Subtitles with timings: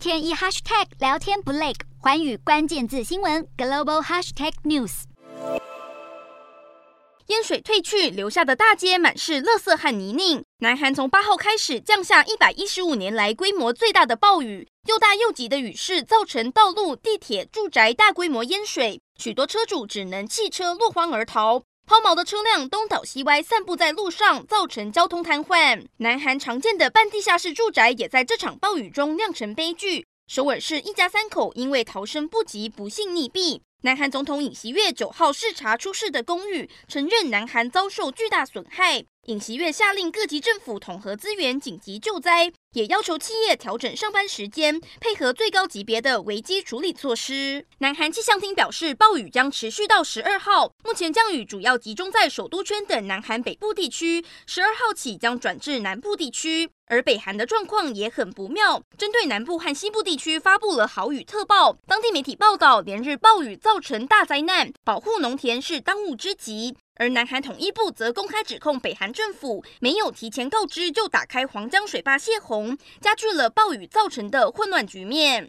[0.00, 5.02] 天一 hashtag 聊天不累，寰宇关键字新闻 global hashtag news。
[7.26, 10.42] 淹水退去，留下的大街满是垃圾和泥泞。
[10.60, 21.62] 南韩从八号开始降下一百一十五年来规模最大的暴雨，又大又急的雨势造成道路、地铁、住宅大规模淹水，许多车主只能弃车落荒而逃。
[21.90, 25.84] 抛锚的车辆东倒西歪，散布在路上，造成交通瘫痪。
[25.96, 30.06] 南韩常见的半地下室住宅也在这场暴雨中酿成悲剧。
[30.28, 33.60] 首尔市一家三口因为逃生不及，不幸溺毙。
[33.82, 39.04] 南韩总统尹锡悦九号视察出事的公寓，承认南韩遭受巨大损害。
[39.30, 47.64] 尹锡悦下令各级政府统合资源，紧急救灾，也要求企业调整上班时间，配合最高级别的危机处理措施。
[47.78, 56.68] 南韩气象厅表示，暴雨将持续到十二号，目前降雨主要集中在首都圈等南韩北部地区，十二号起将转至南部地区。
[56.86, 61.76] 而北韩的状况也很不妙，针对南部和西部地区发布了豪雨特报。
[61.86, 66.74] 当地媒体报道，连日暴雨造成大灾难，保护农田是当务之急。
[67.00, 75.48] 而南韩统一部则公开指控北韩政府没有提前告知就打开黄江水坝泄洪，加剧了暴雨造成的混乱局面。